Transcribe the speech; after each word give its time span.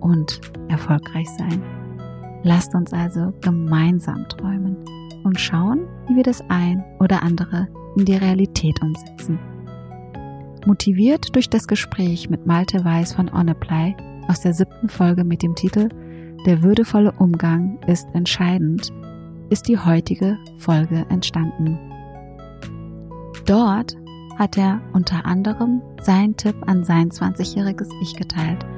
und 0.00 0.40
erfolgreich 0.68 1.28
sein. 1.38 1.62
Lasst 2.42 2.74
uns 2.74 2.92
also 2.92 3.32
gemeinsam 3.40 4.28
träumen 4.28 4.76
und 5.24 5.40
schauen, 5.40 5.80
wie 6.06 6.16
wir 6.16 6.22
das 6.22 6.42
ein 6.48 6.84
oder 7.00 7.22
andere 7.22 7.68
in 7.96 8.04
die 8.04 8.16
Realität 8.16 8.80
umsetzen. 8.82 9.38
Motiviert 10.66 11.34
durch 11.34 11.48
das 11.48 11.66
Gespräch 11.66 12.30
mit 12.30 12.46
Malte 12.46 12.84
Weiß 12.84 13.14
von 13.14 13.28
OnApply 13.28 13.96
aus 14.28 14.40
der 14.40 14.54
siebten 14.54 14.88
Folge 14.88 15.24
mit 15.24 15.42
dem 15.42 15.54
Titel 15.54 15.88
Der 16.46 16.62
würdevolle 16.62 17.12
Umgang 17.12 17.78
ist 17.86 18.06
entscheidend, 18.14 18.92
ist 19.50 19.66
die 19.68 19.78
heutige 19.78 20.38
Folge 20.58 21.06
entstanden. 21.08 21.78
Dort 23.46 23.96
hat 24.38 24.56
er 24.58 24.80
unter 24.92 25.24
anderem 25.24 25.80
seinen 26.02 26.36
Tipp 26.36 26.56
an 26.66 26.84
sein 26.84 27.10
20-jähriges 27.10 27.90
Ich 28.00 28.14
geteilt– 28.14 28.64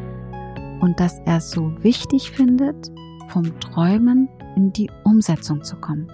und 0.80 0.98
dass 0.98 1.18
er 1.26 1.38
es 1.38 1.50
so 1.50 1.72
wichtig 1.82 2.30
findet, 2.30 2.90
vom 3.28 3.58
Träumen 3.60 4.28
in 4.56 4.72
die 4.72 4.90
Umsetzung 5.04 5.62
zu 5.62 5.76
kommen. 5.76 6.10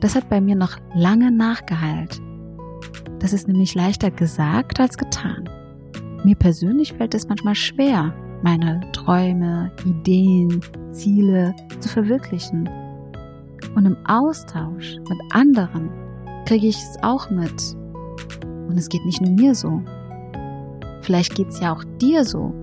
Das 0.00 0.14
hat 0.14 0.28
bei 0.28 0.40
mir 0.40 0.56
noch 0.56 0.76
lange 0.94 1.30
nachgeheilt. 1.30 2.20
Das 3.18 3.32
ist 3.32 3.48
nämlich 3.48 3.74
leichter 3.74 4.10
gesagt 4.10 4.80
als 4.80 4.96
getan. 4.96 5.48
Mir 6.24 6.36
persönlich 6.36 6.92
fällt 6.92 7.14
es 7.14 7.28
manchmal 7.28 7.54
schwer, 7.54 8.14
meine 8.42 8.80
Träume, 8.92 9.72
Ideen, 9.84 10.60
Ziele 10.92 11.54
zu 11.80 11.88
verwirklichen. 11.88 12.68
Und 13.74 13.86
im 13.86 13.96
Austausch 14.06 14.96
mit 15.08 15.18
anderen 15.32 15.90
kriege 16.46 16.66
ich 16.66 16.76
es 16.76 16.96
auch 17.02 17.30
mit. 17.30 17.76
Und 18.68 18.78
es 18.78 18.88
geht 18.88 19.04
nicht 19.04 19.20
nur 19.20 19.30
mir 19.30 19.54
so. 19.54 19.82
Vielleicht 21.02 21.34
geht 21.34 21.48
es 21.48 21.60
ja 21.60 21.72
auch 21.72 21.84
dir 22.00 22.24
so 22.24 22.54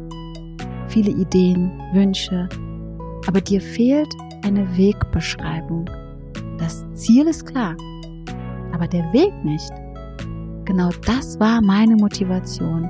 viele 0.87 1.11
Ideen, 1.11 1.71
Wünsche, 1.93 2.49
aber 3.27 3.41
dir 3.41 3.61
fehlt 3.61 4.13
eine 4.43 4.65
Wegbeschreibung. 4.77 5.89
Das 6.57 6.85
Ziel 6.93 7.27
ist 7.27 7.45
klar, 7.45 7.75
aber 8.73 8.87
der 8.87 9.03
Weg 9.13 9.33
nicht. 9.43 9.71
Genau 10.65 10.89
das 11.05 11.39
war 11.39 11.61
meine 11.61 11.95
Motivation, 11.95 12.89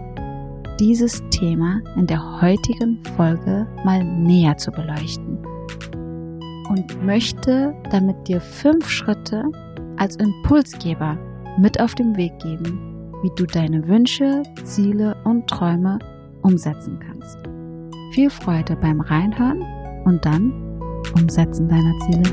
dieses 0.80 1.24
Thema 1.30 1.82
in 1.96 2.08
der 2.08 2.42
heutigen 2.42 3.00
Folge 3.16 3.68
mal 3.84 4.04
näher 4.04 4.58
zu 4.58 4.72
beleuchten 4.72 5.38
und 6.70 7.06
möchte 7.06 7.74
damit 7.90 8.28
dir 8.28 8.42
fünf 8.42 8.90
Schritte 8.90 9.44
als 9.98 10.16
Impulsgeber 10.18 11.18
mit 11.58 11.80
auf 11.80 11.96
den 11.96 12.16
Weg 12.16 12.38
geben, 12.40 13.12
wie 13.24 13.32
du 13.36 13.46
deine 13.46 13.88
Wünsche, 13.88 14.44
Ziele 14.64 15.16
und 15.24 15.48
Träume 15.48 15.98
umsetzen 16.44 17.00
kannst. 17.00 17.38
Viel 18.18 18.32
Freude 18.32 18.76
beim 18.76 19.00
Reinhören 19.00 19.62
und 20.04 20.26
dann 20.26 20.52
Umsetzen 21.14 21.70
deiner 21.70 21.94
Ziele. 22.00 22.24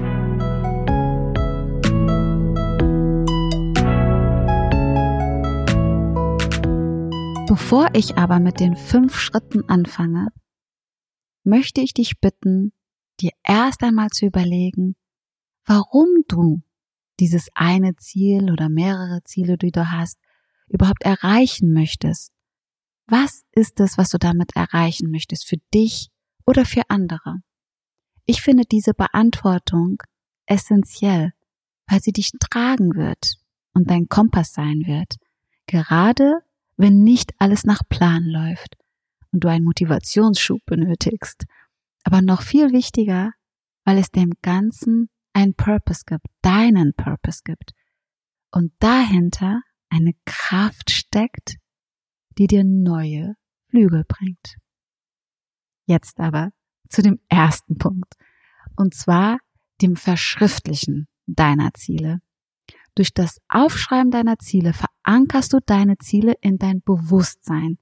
Bevor 7.47 7.89
ich 7.93 8.17
aber 8.17 8.41
mit 8.41 8.61
den 8.61 8.77
fünf 8.77 9.19
Schritten 9.19 9.69
anfange, 9.69 10.29
möchte 11.43 11.83
ich 11.83 11.93
dich 11.93 12.19
bitten, 12.19 12.73
dir 13.21 13.33
erst 13.43 13.83
einmal 13.83 14.09
zu 14.09 14.25
überlegen, 14.25 14.97
warum 15.67 16.09
du 16.29 16.63
dieses 17.21 17.49
eine 17.55 17.95
Ziel 17.97 18.51
oder 18.51 18.71
mehrere 18.71 19.23
Ziele, 19.25 19.59
die 19.59 19.71
du 19.71 19.93
hast, 19.93 20.19
überhaupt 20.67 21.03
erreichen 21.05 21.75
möchtest. 21.75 22.34
Was 23.07 23.43
ist 23.53 23.81
es, 23.81 23.99
was 23.99 24.11
du 24.11 24.19
damit 24.19 24.57
erreichen 24.57 25.11
möchtest 25.11 25.47
für 25.47 25.59
dich 25.73 26.11
oder 26.47 26.65
für 26.65 26.83
andere? 26.89 27.43
Ich 28.25 28.41
finde 28.41 28.65
diese 28.65 28.95
Beantwortung 28.95 30.03
essentiell, 30.47 31.33
weil 31.87 32.01
sie 32.01 32.13
dich 32.13 32.31
tragen 32.41 32.95
wird 32.95 33.37
und 33.75 33.91
dein 33.91 34.09
Kompass 34.09 34.55
sein 34.55 34.85
wird, 34.87 35.17
gerade 35.67 36.41
wenn 36.77 37.03
nicht 37.03 37.35
alles 37.39 37.65
nach 37.65 37.83
Plan 37.89 38.25
läuft 38.25 38.77
und 39.33 39.45
du 39.45 39.49
einen 39.49 39.65
Motivationsschub 39.65 40.65
benötigst. 40.65 41.45
Aber 42.05 42.23
noch 42.23 42.43
viel 42.43 42.73
wichtiger, 42.73 43.33
weil 43.85 43.99
es 43.99 44.11
dem 44.11 44.33
Ganzen 44.43 45.11
einen 45.33 45.55
Purpose 45.55 46.05
gibt, 46.07 46.27
deinen 46.43 46.95
Purpose 46.95 47.41
gibt. 47.45 47.73
Und 48.51 48.73
dahinter 48.79 49.61
eine 49.91 50.13
Kraft 50.25 50.91
steckt, 50.91 51.57
die 52.39 52.47
dir 52.47 52.65
neue 52.65 53.35
Flügel 53.69 54.05
bringt. 54.07 54.57
Jetzt 55.87 56.19
aber 56.21 56.51
zu 56.89 57.03
dem 57.03 57.21
ersten 57.29 57.77
Punkt, 57.79 58.15
und 58.77 58.95
zwar 58.95 59.39
dem 59.83 59.97
Verschriftlichen 59.97 61.07
deiner 61.27 61.73
Ziele. 61.75 62.21
Durch 62.95 63.13
das 63.13 63.39
Aufschreiben 63.49 64.11
deiner 64.11 64.39
Ziele 64.39 64.73
verankerst 64.73 65.53
du 65.53 65.59
deine 65.65 65.99
Ziele 65.99 66.35
in 66.41 66.59
dein 66.59 66.81
Bewusstsein. 66.83 67.79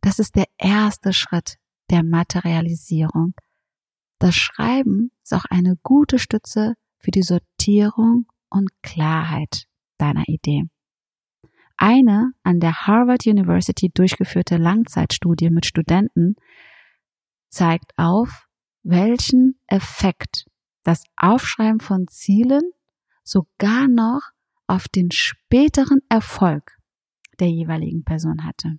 Das 0.00 0.18
ist 0.18 0.34
der 0.34 0.46
erste 0.58 1.12
Schritt 1.12 1.56
der 1.90 2.02
Materialisierung. 2.02 3.34
Das 4.18 4.34
Schreiben 4.34 5.12
ist 5.22 5.34
auch 5.34 5.44
eine 5.50 5.76
gute 5.82 6.18
Stütze 6.18 6.74
für 6.98 7.10
die 7.10 7.22
Sortierung 7.22 8.26
und 8.48 8.70
Klarheit 8.82 9.64
deiner 9.98 10.28
Idee. 10.28 10.64
Eine 11.82 12.32
an 12.42 12.60
der 12.60 12.86
Harvard 12.86 13.26
University 13.26 13.88
durchgeführte 13.88 14.58
Langzeitstudie 14.58 15.48
mit 15.48 15.64
Studenten 15.64 16.36
zeigt 17.48 17.94
auf, 17.96 18.48
welchen 18.82 19.58
Effekt 19.66 20.44
das 20.82 21.04
Aufschreiben 21.16 21.80
von 21.80 22.06
Zielen 22.06 22.60
sogar 23.24 23.88
noch 23.88 24.20
auf 24.66 24.88
den 24.88 25.10
späteren 25.10 26.00
Erfolg 26.10 26.76
der 27.38 27.48
jeweiligen 27.48 28.04
Person 28.04 28.44
hatte. 28.44 28.78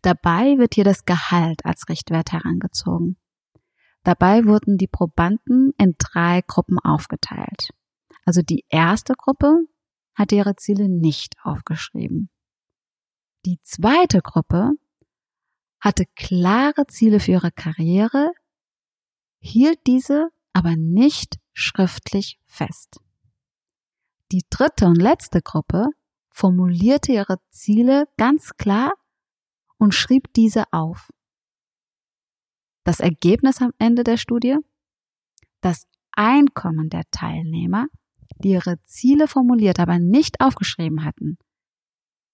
Dabei 0.00 0.56
wird 0.56 0.74
hier 0.74 0.84
das 0.84 1.04
Gehalt 1.04 1.66
als 1.66 1.90
Richtwert 1.90 2.32
herangezogen. 2.32 3.18
Dabei 4.04 4.46
wurden 4.46 4.78
die 4.78 4.88
Probanden 4.88 5.74
in 5.76 5.96
drei 5.98 6.40
Gruppen 6.46 6.78
aufgeteilt. 6.78 7.74
Also 8.24 8.40
die 8.40 8.64
erste 8.70 9.12
Gruppe 9.12 9.66
hatte 10.18 10.34
ihre 10.34 10.56
Ziele 10.56 10.88
nicht 10.88 11.36
aufgeschrieben. 11.44 12.28
Die 13.46 13.60
zweite 13.62 14.20
Gruppe 14.20 14.72
hatte 15.80 16.04
klare 16.16 16.86
Ziele 16.88 17.20
für 17.20 17.32
ihre 17.32 17.52
Karriere, 17.52 18.32
hielt 19.38 19.86
diese 19.86 20.30
aber 20.52 20.74
nicht 20.74 21.36
schriftlich 21.52 22.40
fest. 22.46 23.00
Die 24.32 24.44
dritte 24.50 24.86
und 24.86 24.96
letzte 24.96 25.40
Gruppe 25.40 25.86
formulierte 26.30 27.12
ihre 27.12 27.36
Ziele 27.50 28.08
ganz 28.16 28.56
klar 28.56 28.92
und 29.78 29.94
schrieb 29.94 30.32
diese 30.34 30.64
auf. 30.72 31.10
Das 32.82 32.98
Ergebnis 32.98 33.62
am 33.62 33.72
Ende 33.78 34.02
der 34.02 34.16
Studie? 34.16 34.56
Das 35.60 35.86
Einkommen 36.10 36.88
der 36.90 37.04
Teilnehmer 37.12 37.86
die 38.36 38.50
ihre 38.50 38.82
Ziele 38.84 39.28
formuliert, 39.28 39.80
aber 39.80 39.98
nicht 39.98 40.40
aufgeschrieben 40.40 41.04
hatten, 41.04 41.38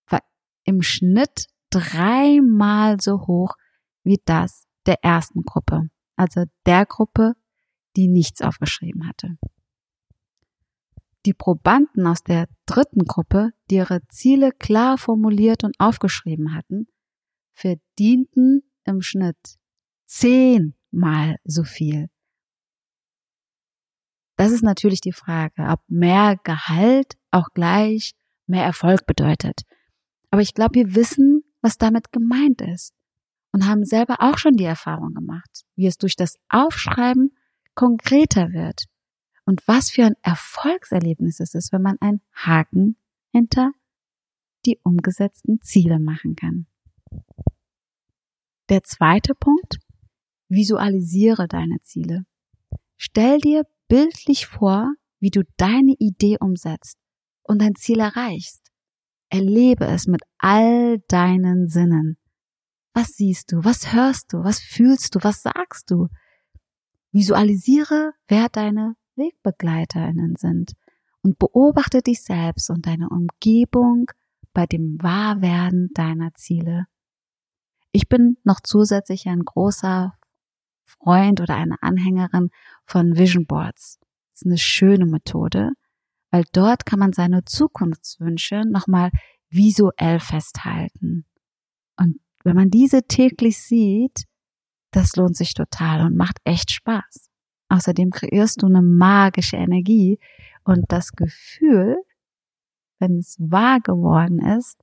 war 0.08 0.22
im 0.64 0.82
Schnitt 0.82 1.46
dreimal 1.70 3.00
so 3.00 3.26
hoch 3.26 3.54
wie 4.02 4.20
das 4.24 4.66
der 4.86 5.02
ersten 5.02 5.42
Gruppe, 5.42 5.88
also 6.16 6.44
der 6.66 6.86
Gruppe, 6.86 7.34
die 7.96 8.08
nichts 8.08 8.42
aufgeschrieben 8.42 9.08
hatte. 9.08 9.36
Die 11.26 11.32
Probanden 11.32 12.06
aus 12.06 12.22
der 12.22 12.48
dritten 12.66 13.04
Gruppe, 13.04 13.50
die 13.70 13.76
ihre 13.76 14.06
Ziele 14.08 14.52
klar 14.52 14.98
formuliert 14.98 15.64
und 15.64 15.74
aufgeschrieben 15.78 16.54
hatten, 16.54 16.86
verdienten 17.54 18.62
im 18.84 19.00
Schnitt 19.00 19.56
zehnmal 20.04 21.36
so 21.44 21.64
viel 21.64 22.08
das 24.36 24.52
ist 24.52 24.62
natürlich 24.62 25.00
die 25.00 25.12
Frage, 25.12 25.68
ob 25.68 25.80
mehr 25.88 26.36
Gehalt 26.42 27.16
auch 27.30 27.48
gleich 27.54 28.12
mehr 28.46 28.64
Erfolg 28.64 29.06
bedeutet. 29.06 29.62
Aber 30.30 30.42
ich 30.42 30.54
glaube, 30.54 30.74
wir 30.74 30.94
wissen, 30.94 31.42
was 31.60 31.78
damit 31.78 32.12
gemeint 32.12 32.60
ist. 32.60 32.92
und 33.52 33.66
haben 33.66 33.84
selber 33.84 34.16
auch 34.18 34.36
schon 34.36 34.56
die 34.56 34.64
Erfahrung 34.64 35.14
gemacht, 35.14 35.64
wie 35.76 35.86
es 35.86 35.96
durch 35.96 36.16
das 36.16 36.40
Aufschreiben 36.48 37.36
konkreter 37.76 38.52
wird 38.52 38.86
und 39.44 39.62
was 39.68 39.90
für 39.90 40.04
ein 40.04 40.16
Erfolgserlebnis 40.22 41.38
es 41.38 41.54
ist, 41.54 41.72
wenn 41.72 41.82
man 41.82 41.96
einen 42.00 42.20
Haken 42.34 42.96
hinter 43.30 43.70
die 44.66 44.80
umgesetzten 44.82 45.60
Ziele 45.62 46.00
machen 46.00 46.34
kann. 46.34 46.66
Der 48.70 48.82
zweite 48.82 49.34
Punkt, 49.34 49.78
visualisiere 50.48 51.46
deine 51.46 51.80
Ziele. 51.82 52.24
Stell 52.96 53.38
dir 53.38 53.64
bildlich 53.88 54.46
vor, 54.46 54.92
wie 55.20 55.30
du 55.30 55.42
deine 55.56 55.94
Idee 55.98 56.36
umsetzt 56.40 56.98
und 57.42 57.60
dein 57.60 57.74
Ziel 57.74 58.00
erreichst. 58.00 58.70
Erlebe 59.30 59.86
es 59.86 60.06
mit 60.06 60.22
all 60.38 60.98
deinen 61.08 61.68
Sinnen. 61.68 62.18
Was 62.92 63.08
siehst 63.16 63.52
du? 63.52 63.64
Was 63.64 63.92
hörst 63.92 64.32
du? 64.32 64.44
Was 64.44 64.60
fühlst 64.60 65.14
du? 65.14 65.18
Was 65.22 65.42
sagst 65.42 65.90
du? 65.90 66.08
Visualisiere, 67.10 68.12
wer 68.28 68.48
deine 68.48 68.94
Wegbegleiterinnen 69.16 70.36
sind 70.36 70.72
und 71.22 71.38
beobachte 71.38 72.02
dich 72.02 72.22
selbst 72.22 72.70
und 72.70 72.86
deine 72.86 73.08
Umgebung 73.08 74.10
bei 74.52 74.66
dem 74.66 74.98
Wahrwerden 75.00 75.90
deiner 75.94 76.34
Ziele. 76.34 76.86
Ich 77.92 78.08
bin 78.08 78.36
noch 78.44 78.60
zusätzlich 78.60 79.26
ein 79.26 79.40
großer 79.40 80.12
Freund 80.84 81.40
oder 81.40 81.56
eine 81.56 81.82
Anhängerin 81.82 82.50
von 82.86 83.16
Vision 83.16 83.46
Boards. 83.46 83.98
Das 84.32 84.42
ist 84.42 84.46
eine 84.46 84.58
schöne 84.58 85.06
Methode, 85.06 85.70
weil 86.30 86.44
dort 86.52 86.86
kann 86.86 86.98
man 86.98 87.12
seine 87.12 87.44
Zukunftswünsche 87.44 88.62
nochmal 88.68 89.10
visuell 89.48 90.20
festhalten. 90.20 91.26
Und 91.96 92.20
wenn 92.42 92.56
man 92.56 92.70
diese 92.70 93.02
täglich 93.04 93.62
sieht, 93.62 94.24
das 94.90 95.16
lohnt 95.16 95.36
sich 95.36 95.54
total 95.54 96.04
und 96.06 96.16
macht 96.16 96.38
echt 96.44 96.70
Spaß. 96.70 97.30
Außerdem 97.68 98.10
kreierst 98.10 98.62
du 98.62 98.66
eine 98.66 98.82
magische 98.82 99.56
Energie 99.56 100.18
und 100.64 100.84
das 100.88 101.12
Gefühl, 101.12 101.96
wenn 102.98 103.18
es 103.18 103.36
wahr 103.38 103.80
geworden 103.80 104.38
ist, 104.38 104.80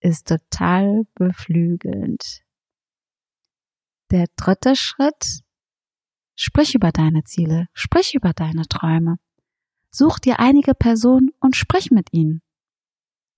ist 0.00 0.28
total 0.28 1.04
beflügelnd. 1.14 2.42
Der 4.10 4.26
dritte 4.36 4.76
Schritt, 4.76 5.40
sprich 6.34 6.74
über 6.74 6.92
deine 6.92 7.24
Ziele, 7.24 7.68
sprich 7.72 8.14
über 8.14 8.32
deine 8.32 8.66
Träume. 8.68 9.18
Such 9.90 10.18
dir 10.18 10.40
einige 10.40 10.74
Personen 10.74 11.30
und 11.40 11.56
sprich 11.56 11.90
mit 11.90 12.08
ihnen. 12.12 12.42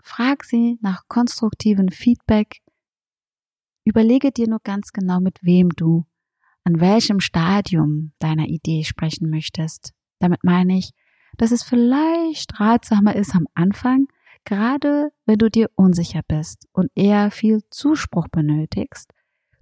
Frag 0.02 0.44
sie 0.44 0.78
nach 0.82 1.02
konstruktivem 1.08 1.88
Feedback. 1.88 2.60
Überlege 3.84 4.30
dir 4.30 4.48
nur 4.48 4.60
ganz 4.62 4.92
genau, 4.92 5.20
mit 5.20 5.38
wem 5.42 5.70
du, 5.70 6.04
an 6.62 6.80
welchem 6.80 7.20
Stadium 7.20 8.12
deiner 8.18 8.46
Idee 8.46 8.84
sprechen 8.84 9.30
möchtest. 9.30 9.92
Damit 10.18 10.44
meine 10.44 10.78
ich, 10.78 10.90
dass 11.36 11.50
es 11.50 11.62
vielleicht 11.62 12.60
ratsamer 12.60 13.16
ist 13.16 13.34
am 13.34 13.46
Anfang, 13.54 14.06
gerade 14.44 15.10
wenn 15.26 15.38
du 15.38 15.50
dir 15.50 15.70
unsicher 15.74 16.22
bist 16.26 16.66
und 16.72 16.90
eher 16.94 17.30
viel 17.30 17.60
Zuspruch 17.70 18.28
benötigst, 18.28 19.10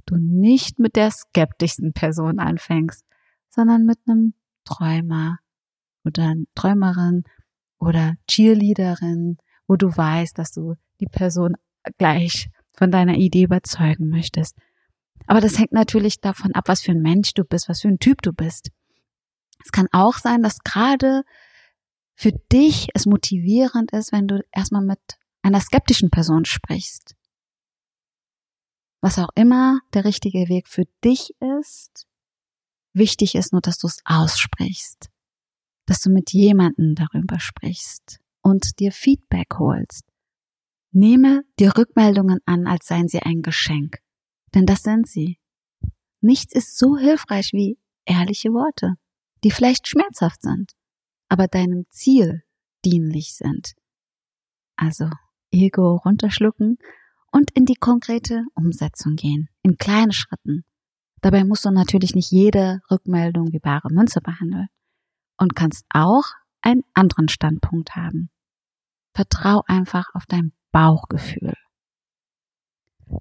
du 0.06 0.16
nicht 0.16 0.78
mit 0.78 0.96
der 0.96 1.10
skeptischsten 1.10 1.92
Person 1.92 2.38
anfängst, 2.38 3.04
sondern 3.54 3.84
mit 3.84 3.98
einem 4.06 4.34
Träumer 4.64 5.38
oder 6.04 6.34
Träumerin 6.54 7.24
oder 7.78 8.14
Cheerleaderin, 8.28 9.38
wo 9.66 9.76
du 9.76 9.88
weißt, 9.88 10.38
dass 10.38 10.52
du 10.52 10.74
die 11.00 11.06
Person 11.06 11.54
gleich 11.98 12.48
von 12.72 12.90
deiner 12.90 13.14
Idee 13.14 13.44
überzeugen 13.44 14.08
möchtest. 14.08 14.56
Aber 15.26 15.40
das 15.40 15.58
hängt 15.58 15.72
natürlich 15.72 16.20
davon 16.20 16.54
ab, 16.54 16.64
was 16.66 16.82
für 16.82 16.92
ein 16.92 17.02
Mensch 17.02 17.34
du 17.34 17.44
bist, 17.44 17.68
was 17.68 17.82
für 17.82 17.88
ein 17.88 17.98
Typ 17.98 18.22
du 18.22 18.32
bist. 18.32 18.70
Es 19.64 19.70
kann 19.70 19.88
auch 19.92 20.18
sein, 20.18 20.42
dass 20.42 20.58
gerade 20.60 21.22
für 22.14 22.32
dich 22.52 22.88
es 22.94 23.06
motivierend 23.06 23.92
ist, 23.92 24.12
wenn 24.12 24.26
du 24.28 24.44
erstmal 24.52 24.82
mit 24.82 25.00
einer 25.42 25.60
skeptischen 25.60 26.10
Person 26.10 26.44
sprichst. 26.44 27.14
Was 29.00 29.18
auch 29.18 29.30
immer 29.34 29.80
der 29.94 30.04
richtige 30.04 30.48
Weg 30.48 30.68
für 30.68 30.84
dich 31.04 31.34
ist, 31.58 32.06
wichtig 32.92 33.34
ist 33.34 33.52
nur, 33.52 33.60
dass 33.60 33.78
du 33.78 33.86
es 33.86 33.98
aussprichst, 34.04 35.10
dass 35.86 36.00
du 36.00 36.10
mit 36.10 36.32
jemandem 36.32 36.94
darüber 36.94 37.40
sprichst 37.40 38.18
und 38.42 38.78
dir 38.78 38.92
Feedback 38.92 39.58
holst. 39.58 40.04
Nehme 40.90 41.42
die 41.58 41.66
Rückmeldungen 41.66 42.40
an, 42.44 42.66
als 42.66 42.86
seien 42.86 43.08
sie 43.08 43.20
ein 43.20 43.42
Geschenk, 43.42 43.98
denn 44.54 44.66
das 44.66 44.82
sind 44.82 45.08
sie. 45.08 45.38
Nichts 46.20 46.54
ist 46.54 46.78
so 46.78 46.96
hilfreich 46.96 47.50
wie 47.52 47.78
ehrliche 48.04 48.50
Worte, 48.50 48.94
die 49.42 49.50
vielleicht 49.50 49.88
schmerzhaft 49.88 50.42
sind, 50.42 50.72
aber 51.28 51.48
deinem 51.48 51.86
Ziel 51.90 52.42
dienlich 52.84 53.34
sind. 53.34 53.74
Also 54.76 55.08
Ego 55.50 55.96
runterschlucken 55.96 56.78
und 57.30 57.50
in 57.52 57.64
die 57.64 57.74
konkrete 57.74 58.44
Umsetzung 58.54 59.16
gehen, 59.16 59.48
in 59.62 59.76
kleine 59.76 60.12
Schritten. 60.12 60.64
Dabei 61.22 61.44
musst 61.44 61.64
du 61.64 61.70
natürlich 61.70 62.14
nicht 62.14 62.32
jede 62.32 62.82
Rückmeldung 62.90 63.52
wie 63.52 63.60
bare 63.60 63.88
Münze 63.90 64.20
behandeln 64.20 64.66
und 65.38 65.54
kannst 65.54 65.86
auch 65.88 66.24
einen 66.60 66.82
anderen 66.94 67.28
Standpunkt 67.28 67.94
haben. 67.94 68.28
Vertrau 69.14 69.62
einfach 69.66 70.08
auf 70.14 70.26
dein 70.26 70.52
Bauchgefühl. 70.72 71.54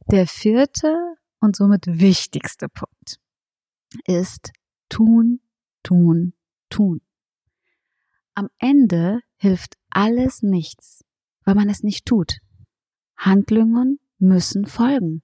Der 0.09 0.25
vierte 0.25 1.15
und 1.39 1.56
somit 1.56 1.86
wichtigste 1.88 2.69
Punkt 2.69 3.19
ist 4.06 4.51
tun, 4.89 5.42
tun, 5.83 6.33
tun. 6.69 7.01
Am 8.33 8.50
Ende 8.57 9.19
hilft 9.36 9.75
alles 9.89 10.42
nichts, 10.42 11.04
weil 11.44 11.56
man 11.56 11.69
es 11.69 11.83
nicht 11.83 12.06
tut. 12.06 12.39
Handlungen 13.18 14.00
müssen 14.18 14.65
folgen. 14.65 15.21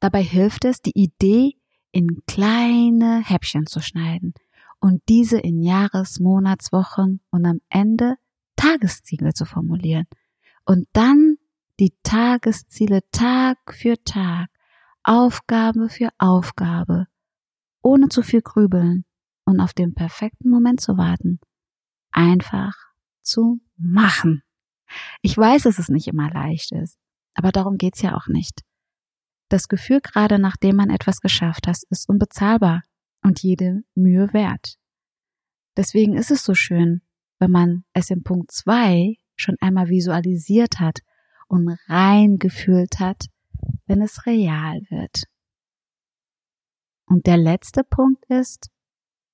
Dabei 0.00 0.22
hilft 0.22 0.64
es, 0.64 0.80
die 0.80 0.96
Idee 0.98 1.56
in 1.92 2.22
kleine 2.26 3.22
Häppchen 3.24 3.66
zu 3.66 3.80
schneiden 3.80 4.34
und 4.80 5.02
diese 5.08 5.38
in 5.38 5.62
Jahres-, 5.62 6.20
Monats-, 6.20 6.72
Wochen 6.72 7.20
und 7.30 7.46
am 7.46 7.60
Ende 7.68 8.16
Tagesziele 8.56 9.34
zu 9.34 9.44
formulieren 9.44 10.06
und 10.64 10.88
dann 10.92 11.36
die 11.78 11.94
Tagesziele 12.02 13.00
Tag 13.12 13.58
für 13.72 14.02
Tag, 14.04 14.48
Aufgabe 15.04 15.88
für 15.88 16.10
Aufgabe, 16.18 17.06
ohne 17.82 18.08
zu 18.08 18.22
viel 18.22 18.42
grübeln 18.42 19.04
und 19.44 19.60
auf 19.60 19.72
den 19.72 19.94
perfekten 19.94 20.48
Moment 20.50 20.80
zu 20.80 20.96
warten 20.96 21.40
einfach 22.12 22.74
zu 23.22 23.60
machen. 23.76 24.42
Ich 25.22 25.36
weiß, 25.36 25.62
dass 25.62 25.78
es 25.78 25.88
nicht 25.88 26.06
immer 26.06 26.30
leicht 26.30 26.72
ist, 26.72 26.96
aber 27.34 27.50
darum 27.50 27.78
geht's 27.78 28.02
ja 28.02 28.14
auch 28.14 28.28
nicht. 28.28 28.60
Das 29.52 29.68
Gefühl 29.68 30.00
gerade 30.00 30.38
nachdem 30.38 30.76
man 30.76 30.88
etwas 30.88 31.20
geschafft 31.20 31.68
hat, 31.68 31.76
ist 31.90 32.08
unbezahlbar 32.08 32.80
und 33.22 33.42
jede 33.42 33.82
Mühe 33.94 34.32
wert. 34.32 34.78
Deswegen 35.76 36.16
ist 36.16 36.30
es 36.30 36.42
so 36.42 36.54
schön, 36.54 37.02
wenn 37.38 37.50
man 37.50 37.84
es 37.92 38.08
im 38.08 38.22
Punkt 38.22 38.50
zwei 38.50 39.16
schon 39.36 39.56
einmal 39.60 39.90
visualisiert 39.90 40.80
hat 40.80 41.00
und 41.48 41.68
reingefühlt 41.86 42.98
hat, 42.98 43.26
wenn 43.84 44.00
es 44.00 44.24
real 44.24 44.80
wird. 44.88 45.24
Und 47.04 47.26
der 47.26 47.36
letzte 47.36 47.84
Punkt 47.84 48.24
ist, 48.30 48.70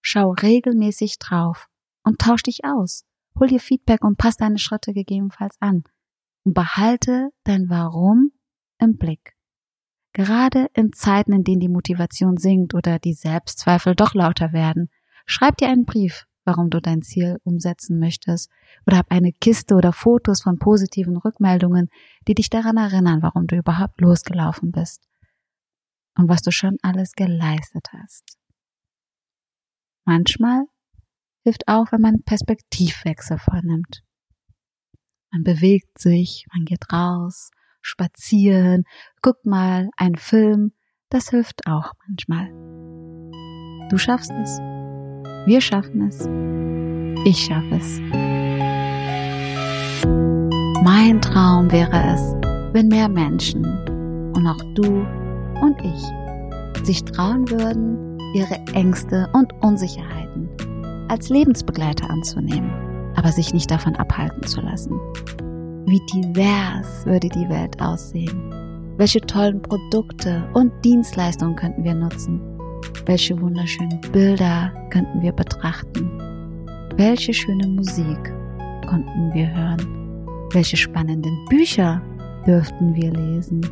schau 0.01 0.33
regelmäßig 0.33 1.21
drauf, 1.21 1.69
und 2.03 2.19
tausch 2.19 2.43
dich 2.43 2.65
aus. 2.65 3.05
Hol 3.39 3.47
dir 3.47 3.61
Feedback 3.61 4.03
und 4.03 4.19
pass 4.19 4.37
deine 4.37 4.59
Schritte 4.59 4.95
gegebenenfalls 4.95 5.57
an. 5.61 5.85
Und 6.43 6.55
behalte 6.55 7.31
dein 7.45 7.69
Warum 7.69 8.33
im 8.81 8.97
Blick. 8.97 9.38
Gerade 10.19 10.69
in 10.75 10.93
Zeiten, 10.93 11.33
in 11.33 11.45
denen 11.45 11.61
die 11.61 11.69
Motivation 11.69 12.39
sinkt 12.39 12.75
oder 12.75 12.99
die 12.99 13.13
Selbstzweifel 13.13 13.95
doch 13.95 14.15
lauter 14.15 14.53
werden, 14.53 14.91
schreib 15.27 15.59
dir 15.59 15.69
einen 15.69 15.85
Brief, 15.85 16.27
warum 16.45 16.71
du 16.71 16.81
dein 16.81 17.03
Ziel 17.03 17.39
umsetzen 17.45 18.01
möchtest, 18.01 18.51
oder 18.85 18.99
hab 18.99 19.13
eine 19.13 19.31
Kiste 19.31 19.77
oder 19.77 19.93
Fotos 19.93 20.43
von 20.43 20.59
positiven 20.59 21.17
Rückmeldungen, 21.17 21.89
die 22.27 22.35
dich 22.35 22.51
daran 22.51 22.79
erinnern, 22.79 23.23
warum 23.23 23.47
du 23.47 23.55
überhaupt 23.55 24.01
losgelaufen 24.01 24.73
bist 24.73 25.07
und 26.17 26.29
was 26.29 26.43
du 26.43 26.51
schon 26.51 26.79
alles 26.83 27.13
geleistet 27.13 27.87
hast. 27.93 28.39
Manchmal 30.05 30.65
hilft 31.45 31.69
auch, 31.69 31.93
wenn 31.93 32.01
man 32.01 32.25
Perspektivwechsel 32.25 33.39
vornimmt. 33.39 34.03
Man 35.31 35.45
bewegt 35.45 35.97
sich, 35.97 36.45
man 36.53 36.65
geht 36.65 36.93
raus, 36.93 37.53
spazieren, 37.89 38.85
guckt 39.23 39.47
mal 39.47 39.89
einen 39.97 40.17
Film, 40.17 40.73
das 41.11 41.31
hilft 41.31 41.67
auch 41.67 41.93
manchmal. 42.07 42.49
Du 43.91 43.97
schaffst 43.97 44.31
es. 44.43 44.59
Wir 45.47 45.61
schaffen 45.61 46.09
es. 46.09 46.29
Ich 47.25 47.45
schaffe 47.45 47.77
es. 47.77 48.01
Mein 50.85 51.21
Traum 51.21 51.71
wäre 51.73 52.15
es, 52.15 52.21
wenn 52.73 52.89
mehr 52.89 53.09
Menschen 53.09 53.65
und 54.35 54.47
auch 54.47 54.63
du 54.75 55.07
und 55.63 55.81
ich 55.83 56.85
sich 56.87 57.05
trauen 57.05 57.51
würden, 57.51 58.19
ihre 58.35 58.55
Ängste 58.75 59.29
und 59.33 59.53
Unsicherheiten 59.63 60.49
als 61.09 61.29
Lebensbegleiter 61.31 62.09
anzunehmen, 62.11 62.71
aber 63.17 63.33
sich 63.33 63.53
nicht 63.53 63.71
davon 63.71 63.97
abhalten 63.97 64.47
zu 64.47 64.61
lassen. 64.61 65.01
Wie 65.89 66.01
divers 66.01 67.07
würde 67.07 67.31
die 67.31 67.49
Welt 67.49 67.81
aussehen? 67.81 68.53
Welche 68.99 69.23
tollen 69.23 69.63
Produkte 69.63 70.47
und 70.53 70.71
Dienstleistungen 70.85 71.57
könnten 71.57 71.83
wir 71.83 71.95
nutzen? 71.95 72.43
Welche 73.07 73.41
wunderschönen 73.41 73.99
Bilder 74.13 74.71
könnten 74.91 75.23
wir 75.23 75.33
betrachten? 75.33 76.11
Welche 76.97 77.33
schöne 77.33 77.67
Musik 77.67 78.19
konnten 78.87 79.33
wir 79.33 79.49
hören? 79.49 80.27
Welche 80.53 80.77
spannenden 80.77 81.43
Bücher 81.49 82.03
dürften 82.47 82.95
wir 82.95 83.11
lesen? 83.11 83.63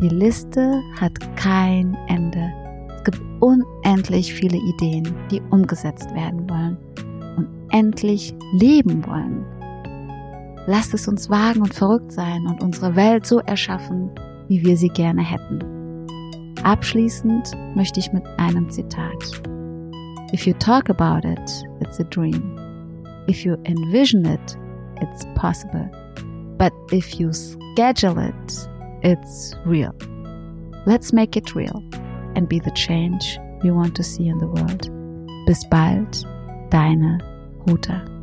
Die 0.00 0.08
Liste 0.08 0.82
hat 1.00 1.14
kein 1.36 1.96
Ende. 2.08 2.50
Es 2.96 3.04
gibt 3.04 3.22
unendlich 3.38 4.34
viele 4.34 4.56
Ideen, 4.56 5.14
die 5.30 5.40
umgesetzt 5.50 6.12
werden 6.16 6.50
wollen 6.50 6.76
und 7.36 7.46
endlich 7.70 8.34
leben 8.54 9.06
wollen. 9.06 9.53
Lasst 10.66 10.94
es 10.94 11.08
uns 11.08 11.28
wagen 11.28 11.60
und 11.60 11.74
verrückt 11.74 12.12
sein 12.12 12.46
und 12.46 12.62
unsere 12.62 12.96
Welt 12.96 13.26
so 13.26 13.40
erschaffen, 13.40 14.10
wie 14.48 14.64
wir 14.64 14.76
sie 14.76 14.88
gerne 14.88 15.22
hätten. 15.22 15.58
Abschließend 16.62 17.52
möchte 17.74 18.00
ich 18.00 18.12
mit 18.12 18.24
einem 18.38 18.70
Zitat. 18.70 19.42
If 20.32 20.46
you 20.46 20.54
talk 20.54 20.88
about 20.88 21.26
it, 21.28 21.64
it's 21.80 22.00
a 22.00 22.04
dream. 22.04 22.58
If 23.28 23.44
you 23.44 23.56
envision 23.64 24.24
it, 24.24 24.56
it's 25.00 25.26
possible. 25.34 25.88
But 26.58 26.72
if 26.90 27.20
you 27.20 27.32
schedule 27.32 28.18
it, 28.18 28.68
it's 29.02 29.54
real. 29.66 29.94
Let's 30.86 31.12
make 31.12 31.36
it 31.36 31.54
real 31.54 31.82
and 32.36 32.48
be 32.48 32.58
the 32.58 32.72
change 32.72 33.38
we 33.62 33.70
want 33.70 33.94
to 33.96 34.02
see 34.02 34.28
in 34.28 34.38
the 34.38 34.46
world. 34.46 34.90
Bis 35.46 35.62
bald, 35.68 36.24
deine 36.70 37.18
Ruta. 37.66 38.13